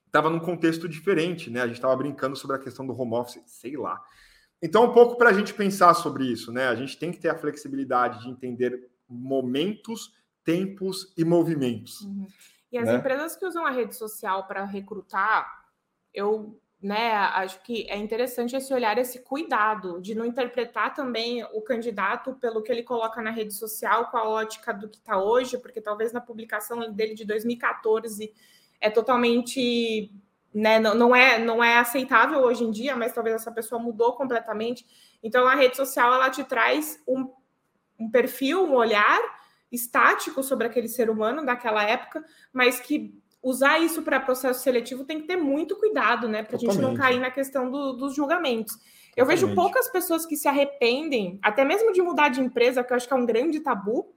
estava 0.05 0.29
num 0.29 0.39
contexto 0.39 0.89
diferente, 0.89 1.49
né? 1.49 1.61
A 1.61 1.67
gente 1.67 1.77
estava 1.77 1.95
brincando 1.95 2.35
sobre 2.35 2.57
a 2.57 2.59
questão 2.59 2.85
do 2.85 2.99
home 2.99 3.13
office, 3.13 3.41
sei 3.45 3.77
lá. 3.77 4.03
Então, 4.61 4.83
um 4.83 4.93
pouco 4.93 5.17
para 5.17 5.29
a 5.29 5.33
gente 5.33 5.53
pensar 5.53 5.93
sobre 5.93 6.25
isso, 6.25 6.51
né? 6.51 6.67
A 6.67 6.75
gente 6.75 6.97
tem 6.97 7.11
que 7.11 7.19
ter 7.19 7.29
a 7.29 7.37
flexibilidade 7.37 8.21
de 8.21 8.29
entender 8.29 8.89
momentos 9.07 10.13
tempos 10.43 11.13
e 11.17 11.23
movimentos. 11.23 12.01
Uhum. 12.01 12.27
E 12.71 12.77
as 12.77 12.85
né? 12.85 12.95
empresas 12.95 13.35
que 13.35 13.45
usam 13.45 13.65
a 13.65 13.71
rede 13.71 13.95
social 13.95 14.47
para 14.47 14.65
recrutar, 14.65 15.65
eu 16.13 16.59
né, 16.81 17.11
acho 17.11 17.61
que 17.61 17.85
é 17.89 17.97
interessante 17.97 18.55
esse 18.55 18.73
olhar, 18.73 18.97
esse 18.97 19.19
cuidado 19.19 19.99
de 20.01 20.15
não 20.15 20.25
interpretar 20.25 20.93
também 20.93 21.43
o 21.53 21.61
candidato 21.61 22.33
pelo 22.35 22.63
que 22.63 22.71
ele 22.71 22.83
coloca 22.83 23.21
na 23.21 23.31
rede 23.31 23.53
social 23.53 24.09
com 24.09 24.17
a 24.17 24.27
ótica 24.27 24.73
do 24.73 24.87
que 24.87 24.97
está 24.97 25.21
hoje, 25.21 25.57
porque 25.57 25.81
talvez 25.81 26.13
na 26.13 26.21
publicação 26.21 26.91
dele 26.93 27.15
de 27.15 27.25
2014 27.25 28.33
é 28.79 28.89
totalmente 28.89 30.09
né, 30.53 30.79
não, 30.79 31.15
é, 31.15 31.37
não 31.37 31.63
é 31.63 31.77
aceitável 31.77 32.39
hoje 32.39 32.63
em 32.63 32.71
dia, 32.71 32.95
mas 32.95 33.13
talvez 33.13 33.35
essa 33.35 33.51
pessoa 33.51 33.81
mudou 33.81 34.13
completamente. 34.13 34.85
Então 35.21 35.45
a 35.47 35.55
rede 35.55 35.75
social 35.75 36.13
ela 36.13 36.29
te 36.29 36.43
traz 36.45 37.01
um, 37.07 37.29
um 37.99 38.09
perfil, 38.09 38.63
um 38.63 38.73
olhar 38.73 39.19
estático 39.71 40.41
sobre 40.41 40.65
aquele 40.65 40.87
ser 40.87 41.09
humano 41.09 41.45
daquela 41.45 41.83
época, 41.83 42.23
mas 42.51 42.79
que 42.79 43.13
usar 43.41 43.79
isso 43.79 44.01
para 44.01 44.19
processo 44.19 44.61
seletivo 44.61 45.03
tem 45.03 45.21
que 45.21 45.27
ter 45.27 45.37
muito 45.37 45.75
cuidado, 45.77 46.27
né? 46.27 46.43
Para 46.43 46.57
a 46.57 46.59
gente 46.59 46.77
não 46.77 46.93
cair 46.93 47.19
na 47.19 47.31
questão 47.31 47.71
do, 47.71 47.93
dos 47.93 48.15
julgamentos. 48.15 48.77
Eu 49.15 49.25
vejo 49.25 49.53
poucas 49.55 49.89
pessoas 49.89 50.25
que 50.25 50.37
se 50.37 50.47
arrependem, 50.47 51.39
até 51.41 51.65
mesmo 51.65 51.91
de 51.91 52.01
mudar 52.01 52.29
de 52.29 52.41
empresa, 52.41 52.83
que 52.83 52.93
eu 52.93 52.97
acho 52.97 53.07
que 53.07 53.13
é 53.13 53.17
um 53.17 53.25
grande 53.25 53.59
tabu, 53.59 54.13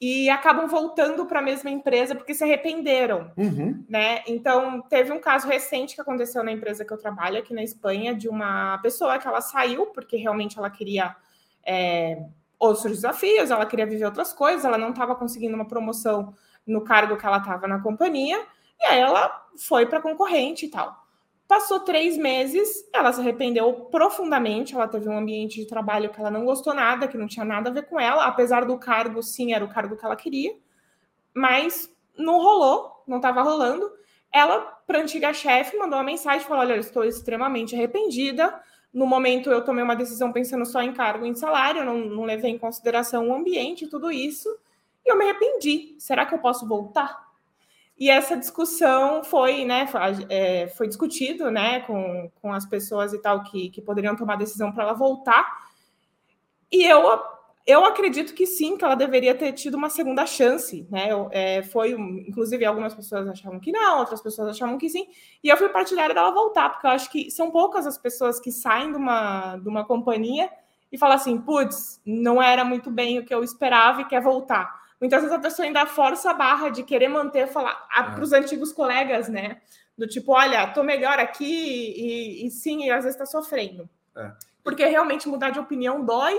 e 0.00 0.30
acabam 0.30 0.68
voltando 0.68 1.26
para 1.26 1.40
a 1.40 1.42
mesma 1.42 1.70
empresa 1.70 2.14
porque 2.14 2.32
se 2.32 2.44
arrependeram, 2.44 3.32
uhum. 3.36 3.84
né? 3.88 4.22
Então, 4.28 4.80
teve 4.82 5.12
um 5.12 5.20
caso 5.20 5.48
recente 5.48 5.96
que 5.96 6.00
aconteceu 6.00 6.44
na 6.44 6.52
empresa 6.52 6.84
que 6.84 6.92
eu 6.92 6.98
trabalho 6.98 7.38
aqui 7.38 7.52
na 7.52 7.64
Espanha, 7.64 8.14
de 8.14 8.28
uma 8.28 8.78
pessoa 8.78 9.18
que 9.18 9.26
ela 9.26 9.40
saiu 9.40 9.86
porque 9.86 10.16
realmente 10.16 10.56
ela 10.56 10.70
queria 10.70 11.16
é, 11.66 12.22
outros 12.58 12.92
desafios, 12.92 13.50
ela 13.50 13.66
queria 13.66 13.86
viver 13.86 14.04
outras 14.04 14.32
coisas, 14.32 14.64
ela 14.64 14.78
não 14.78 14.90
estava 14.90 15.16
conseguindo 15.16 15.56
uma 15.56 15.66
promoção 15.66 16.32
no 16.64 16.82
cargo 16.82 17.16
que 17.16 17.26
ela 17.26 17.38
estava 17.38 17.66
na 17.66 17.80
companhia, 17.80 18.38
e 18.80 18.86
aí 18.86 19.00
ela 19.00 19.46
foi 19.56 19.86
para 19.86 20.00
concorrente 20.00 20.66
e 20.66 20.68
tal. 20.68 20.96
Passou 21.46 21.80
três 21.80 22.16
meses, 22.18 22.86
ela 22.92 23.10
se 23.12 23.20
arrependeu 23.20 23.72
profundamente, 23.90 24.74
ela 24.74 24.86
teve 24.86 25.08
um 25.08 25.16
ambiente 25.16 25.56
de 25.60 25.66
trabalho 25.66 26.10
que 26.10 26.20
ela 26.20 26.30
não 26.30 26.44
gostou 26.44 26.74
nada, 26.74 27.08
que 27.08 27.16
não 27.16 27.26
tinha 27.26 27.44
nada 27.44 27.70
a 27.70 27.72
ver 27.72 27.86
com 27.86 27.98
ela, 27.98 28.26
apesar 28.26 28.66
do 28.66 28.78
cargo, 28.78 29.22
sim, 29.22 29.54
era 29.54 29.64
o 29.64 29.68
cargo 29.68 29.96
que 29.96 30.04
ela 30.04 30.14
queria, 30.14 30.54
mas 31.32 31.90
não 32.16 32.38
rolou, 32.38 33.02
não 33.06 33.16
estava 33.16 33.42
rolando. 33.42 33.90
Ela, 34.32 34.60
para 34.86 34.98
a 34.98 35.02
antiga 35.02 35.32
chefe, 35.32 35.76
mandou 35.76 35.98
uma 35.98 36.04
mensagem 36.04 36.46
falou: 36.46 36.60
Olha, 36.62 36.74
eu 36.74 36.80
estou 36.80 37.04
extremamente 37.04 37.74
arrependida. 37.74 38.60
No 38.92 39.06
momento, 39.06 39.50
eu 39.50 39.64
tomei 39.64 39.82
uma 39.82 39.96
decisão 39.96 40.32
pensando 40.32 40.66
só 40.66 40.82
em 40.82 40.92
cargo 40.92 41.24
e 41.24 41.28
em 41.28 41.34
salário, 41.34 41.84
não, 41.84 41.98
não 41.98 42.24
levei 42.24 42.50
em 42.50 42.58
consideração 42.58 43.28
o 43.28 43.34
ambiente 43.34 43.84
e 43.84 43.88
tudo 43.88 44.10
isso. 44.10 44.48
E 45.04 45.10
eu 45.10 45.16
me 45.16 45.24
arrependi. 45.24 45.94
Será 45.98 46.26
que 46.26 46.34
eu 46.34 46.38
posso 46.38 46.66
voltar? 46.66 47.27
E 47.98 48.08
essa 48.08 48.36
discussão 48.36 49.24
foi, 49.24 49.64
né, 49.64 49.86
foi, 49.86 50.00
é, 50.28 50.68
foi 50.68 50.86
discutido, 50.86 51.50
né, 51.50 51.80
com, 51.80 52.30
com 52.40 52.52
as 52.52 52.64
pessoas 52.64 53.12
e 53.12 53.20
tal 53.20 53.42
que, 53.42 53.70
que 53.70 53.82
poderiam 53.82 54.14
tomar 54.14 54.36
decisão 54.36 54.70
para 54.72 54.84
ela 54.84 54.92
voltar. 54.92 55.68
E 56.70 56.84
eu 56.84 57.02
eu 57.68 57.84
acredito 57.84 58.32
que 58.32 58.46
sim, 58.46 58.78
que 58.78 58.84
ela 58.84 58.94
deveria 58.94 59.34
ter 59.34 59.52
tido 59.52 59.74
uma 59.74 59.90
segunda 59.90 60.24
chance, 60.24 60.86
né? 60.90 61.12
Eu, 61.12 61.28
é, 61.30 61.62
foi, 61.62 61.90
inclusive, 61.90 62.64
algumas 62.64 62.94
pessoas 62.94 63.28
achavam 63.28 63.60
que 63.60 63.70
não, 63.70 63.98
outras 63.98 64.22
pessoas 64.22 64.48
achavam 64.48 64.78
que 64.78 64.88
sim, 64.88 65.06
e 65.44 65.50
eu 65.50 65.56
fui 65.58 65.68
partidária 65.68 66.14
dela 66.14 66.30
voltar, 66.30 66.70
porque 66.70 66.86
eu 66.86 66.90
acho 66.92 67.10
que 67.12 67.30
são 67.30 67.50
poucas 67.50 67.86
as 67.86 67.98
pessoas 67.98 68.40
que 68.40 68.50
saem 68.50 68.90
de 68.90 68.96
uma, 68.96 69.58
de 69.58 69.68
uma 69.68 69.84
companhia 69.84 70.50
e 70.90 70.96
falam 70.96 71.16
assim, 71.16 71.38
putz, 71.38 72.00
não 72.06 72.40
era 72.42 72.64
muito 72.64 72.90
bem 72.90 73.18
o 73.18 73.24
que 73.26 73.34
eu 73.34 73.44
esperava 73.44 74.00
e 74.00 74.06
quer 74.06 74.22
voltar. 74.22 74.77
Muitas 75.00 75.22
vezes 75.22 75.36
a 75.36 75.40
pessoa 75.40 75.66
ainda 75.66 75.86
força 75.86 76.30
a 76.30 76.34
barra 76.34 76.70
de 76.70 76.82
querer 76.82 77.08
manter, 77.08 77.46
falar 77.46 77.86
é. 77.96 78.02
para 78.02 78.22
os 78.22 78.32
antigos 78.32 78.72
colegas, 78.72 79.28
né? 79.28 79.58
Do 79.96 80.06
tipo, 80.06 80.32
olha, 80.32 80.66
tô 80.68 80.82
melhor 80.82 81.18
aqui 81.18 81.44
e, 81.44 82.46
e 82.46 82.50
sim, 82.50 82.84
e 82.84 82.90
às 82.90 83.04
vezes 83.04 83.18
está 83.18 83.26
sofrendo. 83.26 83.88
É. 84.16 84.32
Porque 84.62 84.84
realmente 84.84 85.28
mudar 85.28 85.50
de 85.50 85.58
opinião 85.58 86.04
dói 86.04 86.38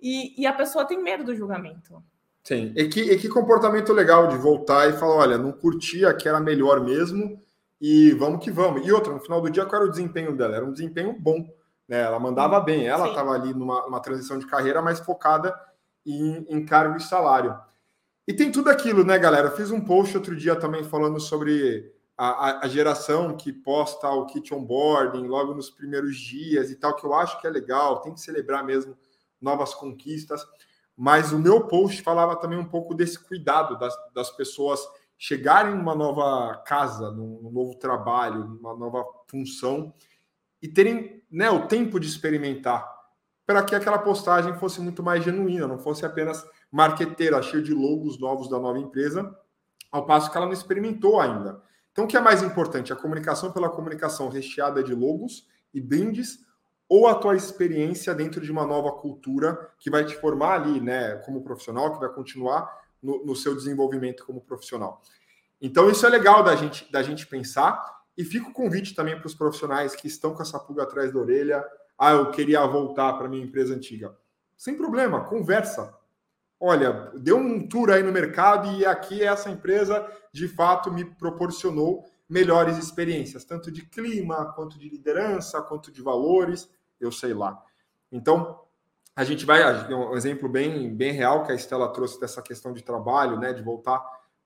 e, 0.00 0.40
e 0.40 0.46
a 0.46 0.52
pessoa 0.52 0.84
tem 0.84 1.02
medo 1.02 1.24
do 1.24 1.34
julgamento. 1.34 2.02
Sim. 2.42 2.72
E 2.74 2.88
que, 2.88 3.00
e 3.00 3.18
que 3.18 3.28
comportamento 3.28 3.92
legal 3.92 4.28
de 4.28 4.36
voltar 4.36 4.88
e 4.88 4.92
falar: 4.94 5.16
olha, 5.16 5.38
não 5.38 5.52
curtia, 5.52 6.14
que 6.14 6.28
era 6.28 6.40
melhor 6.40 6.80
mesmo, 6.80 7.40
e 7.80 8.12
vamos 8.12 8.42
que 8.42 8.50
vamos. 8.50 8.86
E 8.86 8.92
outra, 8.92 9.12
no 9.12 9.20
final 9.20 9.40
do 9.40 9.50
dia, 9.50 9.64
qual 9.64 9.82
era 9.82 9.88
o 9.88 9.92
desempenho 9.92 10.36
dela? 10.36 10.56
Era 10.56 10.64
um 10.64 10.72
desempenho 10.72 11.14
bom. 11.18 11.48
Né? 11.88 12.00
Ela 12.00 12.18
mandava 12.18 12.60
bem, 12.60 12.86
ela 12.86 13.08
estava 13.08 13.32
ali 13.32 13.52
numa, 13.52 13.82
numa, 13.82 14.00
transição 14.00 14.38
de 14.38 14.46
carreira 14.46 14.80
mais 14.80 15.00
focada 15.00 15.54
em, 16.06 16.46
em 16.48 16.64
cargo 16.64 16.96
e 16.96 17.02
salário. 17.02 17.56
E 18.30 18.32
tem 18.32 18.52
tudo 18.52 18.70
aquilo, 18.70 19.02
né, 19.02 19.18
galera? 19.18 19.48
Eu 19.48 19.56
fiz 19.56 19.72
um 19.72 19.80
post 19.80 20.16
outro 20.16 20.36
dia 20.36 20.54
também 20.54 20.84
falando 20.84 21.18
sobre 21.18 21.92
a, 22.16 22.64
a, 22.64 22.68
geração 22.68 23.36
que 23.36 23.52
posta 23.52 24.08
o 24.08 24.24
kit 24.26 24.54
onboarding 24.54 25.26
logo 25.26 25.52
nos 25.52 25.68
primeiros 25.68 26.16
dias 26.16 26.70
e 26.70 26.76
tal, 26.76 26.94
que 26.94 27.04
eu 27.04 27.12
acho 27.12 27.40
que 27.40 27.46
é 27.48 27.50
legal, 27.50 28.00
tem 28.00 28.14
que 28.14 28.20
celebrar 28.20 28.64
mesmo 28.64 28.96
novas 29.40 29.74
conquistas. 29.74 30.46
Mas 30.96 31.32
o 31.32 31.40
meu 31.40 31.66
post 31.66 32.02
falava 32.02 32.36
também 32.36 32.56
um 32.56 32.68
pouco 32.68 32.94
desse 32.94 33.18
cuidado 33.18 33.76
das, 33.76 33.96
das 34.14 34.30
pessoas 34.30 34.78
chegarem 35.18 35.74
numa 35.74 35.96
nova 35.96 36.62
casa, 36.64 37.10
num, 37.10 37.50
novo 37.50 37.80
trabalho, 37.80 38.44
numa 38.44 38.76
nova 38.76 39.04
função 39.26 39.92
e 40.62 40.68
terem 40.68 41.20
né, 41.28 41.50
o 41.50 41.66
tempo 41.66 41.98
de 41.98 42.06
experimentar 42.06 42.88
para 43.44 43.64
que 43.64 43.74
aquela 43.74 43.98
postagem 43.98 44.54
fosse 44.54 44.80
muito 44.80 45.02
mais 45.02 45.24
genuína, 45.24 45.66
não 45.66 45.80
fosse 45.80 46.06
apenas 46.06 46.46
marqueteira, 46.70 47.42
cheia 47.42 47.62
de 47.62 47.74
logos 47.74 48.18
novos 48.18 48.48
da 48.48 48.58
nova 48.58 48.78
empresa, 48.78 49.36
ao 49.90 50.06
passo 50.06 50.30
que 50.30 50.36
ela 50.36 50.46
não 50.46 50.52
experimentou 50.52 51.20
ainda. 51.20 51.62
Então, 51.92 52.04
o 52.04 52.08
que 52.08 52.16
é 52.16 52.20
mais 52.20 52.42
importante? 52.42 52.92
A 52.92 52.96
comunicação 52.96 53.52
pela 53.52 53.68
comunicação 53.68 54.28
recheada 54.28 54.82
de 54.82 54.94
logos 54.94 55.46
e 55.74 55.80
brindes 55.80 56.38
ou 56.88 57.06
a 57.06 57.14
tua 57.14 57.36
experiência 57.36 58.14
dentro 58.14 58.40
de 58.40 58.50
uma 58.50 58.66
nova 58.66 58.90
cultura 58.92 59.70
que 59.78 59.90
vai 59.90 60.04
te 60.04 60.16
formar 60.16 60.60
ali, 60.60 60.80
né, 60.80 61.16
como 61.18 61.42
profissional, 61.42 61.92
que 61.92 62.00
vai 62.00 62.08
continuar 62.08 62.68
no, 63.00 63.24
no 63.24 63.36
seu 63.36 63.54
desenvolvimento 63.54 64.24
como 64.26 64.40
profissional. 64.40 65.00
Então, 65.60 65.90
isso 65.90 66.06
é 66.06 66.08
legal 66.08 66.42
da 66.42 66.56
gente, 66.56 66.90
da 66.90 67.02
gente 67.02 67.26
pensar. 67.26 68.00
E 68.16 68.24
fica 68.24 68.48
o 68.48 68.52
convite 68.52 68.94
também 68.94 69.16
para 69.16 69.26
os 69.26 69.34
profissionais 69.34 69.94
que 69.94 70.06
estão 70.06 70.34
com 70.34 70.42
essa 70.42 70.58
pulga 70.58 70.82
atrás 70.82 71.12
da 71.12 71.18
orelha. 71.18 71.64
Ah, 71.98 72.12
eu 72.12 72.30
queria 72.30 72.66
voltar 72.66 73.12
para 73.14 73.28
minha 73.28 73.44
empresa 73.44 73.74
antiga. 73.74 74.16
Sem 74.56 74.76
problema, 74.76 75.24
conversa. 75.24 75.94
Olha, 76.62 77.10
deu 77.14 77.38
um 77.38 77.66
tour 77.66 77.88
aí 77.90 78.02
no 78.02 78.12
mercado 78.12 78.70
e 78.78 78.84
aqui 78.84 79.22
essa 79.22 79.48
empresa 79.48 80.06
de 80.30 80.46
fato 80.46 80.92
me 80.92 81.06
proporcionou 81.06 82.04
melhores 82.28 82.76
experiências, 82.76 83.44
tanto 83.44 83.72
de 83.72 83.82
clima, 83.86 84.52
quanto 84.52 84.78
de 84.78 84.88
liderança, 84.88 85.62
quanto 85.62 85.90
de 85.90 86.02
valores 86.02 86.68
eu 87.00 87.10
sei 87.10 87.32
lá. 87.32 87.60
Então, 88.12 88.60
a 89.16 89.24
gente 89.24 89.46
vai, 89.46 89.62
um 89.90 90.14
exemplo 90.16 90.48
bem, 90.48 90.94
bem 90.94 91.12
real 91.12 91.44
que 91.44 91.50
a 91.50 91.54
Estela 91.54 91.92
trouxe 91.92 92.20
dessa 92.20 92.42
questão 92.42 92.74
de 92.74 92.82
trabalho, 92.82 93.38
né, 93.38 93.54
de 93.54 93.62
voltar 93.62 93.98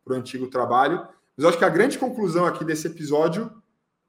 para 0.05 0.15
o 0.15 0.17
antigo 0.17 0.47
trabalho. 0.47 1.07
Mas 1.37 1.43
eu 1.43 1.49
acho 1.49 1.59
que 1.59 1.65
a 1.65 1.69
grande 1.69 1.99
conclusão 1.99 2.47
aqui 2.47 2.65
desse 2.65 2.87
episódio 2.87 3.51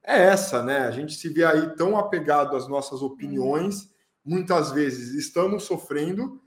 é 0.02 0.22
essa, 0.22 0.62
né? 0.62 0.86
A 0.86 0.90
gente 0.92 1.14
se 1.14 1.28
vê 1.28 1.44
aí 1.44 1.74
tão 1.74 1.98
apegado 1.98 2.54
às 2.54 2.68
nossas 2.68 3.02
opiniões, 3.02 3.90
muitas 4.24 4.70
vezes 4.70 5.14
estamos 5.14 5.64
sofrendo 5.64 6.40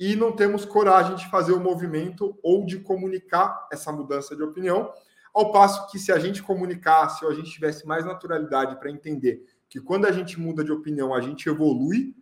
e 0.00 0.16
não 0.16 0.32
temos 0.32 0.64
coragem 0.64 1.14
de 1.14 1.28
fazer 1.28 1.52
o 1.52 1.60
movimento 1.60 2.34
ou 2.42 2.64
de 2.64 2.80
comunicar 2.80 3.68
essa 3.70 3.92
mudança 3.92 4.34
de 4.34 4.42
opinião, 4.42 4.90
ao 5.34 5.52
passo 5.52 5.90
que 5.90 5.98
se 5.98 6.10
a 6.10 6.18
gente 6.18 6.42
comunicasse 6.42 7.22
ou 7.22 7.30
a 7.30 7.34
gente 7.34 7.50
tivesse 7.50 7.86
mais 7.86 8.06
naturalidade 8.06 8.76
para 8.76 8.90
entender 8.90 9.44
que 9.68 9.78
quando 9.78 10.06
a 10.06 10.10
gente 10.10 10.40
muda 10.40 10.64
de 10.64 10.72
opinião, 10.72 11.14
a 11.14 11.20
gente 11.20 11.46
evolui, 11.50 12.16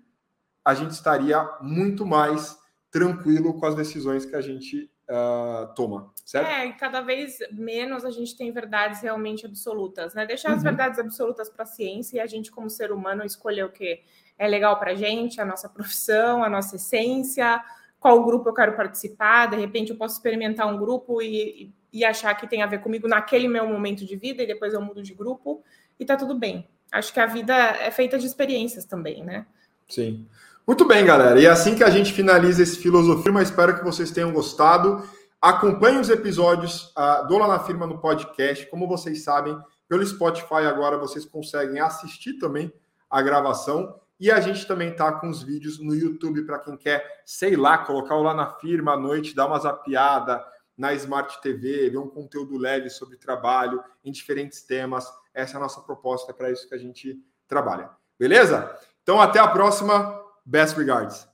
a 0.65 0.75
gente 0.75 0.91
estaria 0.91 1.49
muito 1.63 2.05
mais 2.05 2.59
tranquilo 2.91 3.55
com 3.55 3.65
as 3.65 3.77
decisões 3.77 4.27
que 4.27 4.35
a 4.35 4.41
gente 4.41 4.91
uh, 5.09 5.73
toma, 5.75 6.13
certo? 6.29 6.47
É, 6.47 6.67
e 6.67 6.73
cada 6.75 7.01
vez 7.01 7.39
menos 7.51 8.05
a 8.05 8.11
gente 8.11 8.37
tem 8.37 8.53
verdades 8.53 9.01
realmente 9.01 9.47
absolutas, 9.47 10.13
né? 10.13 10.27
Deixar 10.27 10.51
uhum. 10.51 10.57
as 10.57 10.63
verdades 10.63 10.99
absolutas 10.99 11.49
para 11.49 11.63
a 11.63 11.67
ciência 11.67 12.19
e 12.19 12.21
a 12.21 12.27
gente, 12.27 12.51
como 12.51 12.69
ser 12.69 12.93
humano, 12.93 13.25
escolher 13.25 13.65
o 13.65 13.71
que 13.71 14.03
é 14.39 14.47
legal 14.47 14.79
para 14.79 14.91
a 14.91 14.95
gente, 14.95 15.41
a 15.41 15.45
nossa 15.47 15.71
profissão, 15.71 16.45
a 16.45 16.51
nossa 16.51 16.77
essência, 16.77 17.59
qual 17.99 18.23
grupo 18.27 18.51
eu 18.51 18.53
quero 18.53 18.77
participar. 18.77 19.47
De 19.47 19.57
repente, 19.57 19.91
eu 19.91 19.97
posso 19.97 20.17
experimentar 20.17 20.67
um 20.67 20.77
grupo 20.77 21.23
e, 21.23 21.73
e 21.91 22.05
achar 22.05 22.35
que 22.35 22.47
tem 22.47 22.61
a 22.61 22.67
ver 22.67 22.83
comigo 22.83 23.09
naquele 23.09 23.49
meu 23.49 23.67
momento 23.67 24.05
de 24.05 24.15
vida 24.15 24.43
e 24.43 24.47
depois 24.47 24.75
eu 24.75 24.83
mudo 24.83 25.03
de 25.03 25.15
grupo 25.15 25.65
e 25.99 26.05
tá 26.05 26.15
tudo 26.15 26.35
bem. 26.35 26.69
Acho 26.93 27.11
que 27.11 27.21
a 27.21 27.27
vida 27.27 27.55
é 27.55 27.91
feita 27.91 28.19
de 28.19 28.27
experiências 28.27 28.85
também, 28.85 29.25
né? 29.25 29.47
Sim. 29.89 30.27
Muito 30.67 30.85
bem, 30.85 31.07
galera. 31.07 31.41
E 31.41 31.47
é 31.47 31.49
assim 31.49 31.75
que 31.75 31.83
a 31.83 31.89
gente 31.89 32.13
finaliza 32.13 32.63
esse 32.63 32.77
Filosofia, 32.77 33.33
mas 33.33 33.49
espero 33.49 33.79
que 33.79 33.83
vocês 33.83 34.11
tenham 34.11 34.31
gostado. 34.31 35.03
Acompanhe 35.41 35.99
os 35.99 36.11
episódios 36.11 36.93
uh, 36.97 37.25
do 37.29 37.39
Lá 37.39 37.47
na 37.47 37.61
Firma 37.61 37.87
no 37.87 38.01
podcast. 38.01 38.67
Como 38.67 38.89
vocês 38.89 39.23
sabem, 39.23 39.57
pelo 39.89 40.05
Spotify 40.05 40.67
agora 40.67 40.99
vocês 40.99 41.25
conseguem 41.25 41.79
assistir 41.79 42.35
também 42.35 42.73
a 43.09 43.23
gravação. 43.23 44.01
E 44.19 44.33
a 44.33 44.41
gente 44.41 44.67
também 44.67 44.93
tá 44.97 45.13
com 45.13 45.29
os 45.29 45.41
vídeos 45.45 45.79
no 45.79 45.95
YouTube 45.95 46.43
para 46.43 46.59
quem 46.59 46.77
quer, 46.77 47.23
sei 47.25 47.55
lá, 47.55 47.79
colocar 47.79 48.17
o 48.17 48.23
Lá 48.23 48.35
na 48.35 48.51
Firma 48.51 48.95
à 48.95 48.97
noite, 48.97 49.33
dar 49.33 49.47
uma 49.47 49.61
zapiada 49.61 50.45
na 50.77 50.93
Smart 50.95 51.41
TV, 51.41 51.89
ver 51.89 51.99
um 51.99 52.09
conteúdo 52.09 52.59
leve 52.59 52.91
sobre 52.91 53.17
trabalho 53.17 53.81
em 54.05 54.11
diferentes 54.11 54.63
temas. 54.63 55.07
Essa 55.33 55.55
é 55.55 55.57
a 55.59 55.61
nossa 55.61 55.81
proposta, 55.83 56.33
é 56.33 56.35
para 56.35 56.51
isso 56.51 56.69
que 56.69 56.75
a 56.75 56.79
gente 56.79 57.17
trabalha. 57.47 57.91
Beleza? 58.19 58.77
Então, 59.05 59.21
até 59.21 59.39
a 59.39 59.47
próxima. 59.47 60.21
Best 60.45 60.77
regards. 60.77 61.28